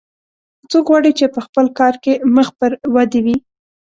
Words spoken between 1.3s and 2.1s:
په خپل کار